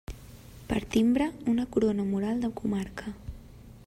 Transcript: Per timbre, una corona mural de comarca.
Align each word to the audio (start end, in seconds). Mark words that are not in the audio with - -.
Per 0.69 0.79
timbre, 0.95 1.27
una 1.53 1.67
corona 1.75 2.07
mural 2.15 2.41
de 2.47 2.51
comarca. 2.63 3.15